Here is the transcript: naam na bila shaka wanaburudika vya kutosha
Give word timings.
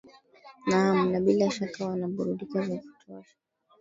naam 0.67 0.99
na 1.11 1.19
bila 1.19 1.49
shaka 1.51 1.85
wanaburudika 1.87 2.61
vya 2.61 2.77
kutosha 2.81 3.35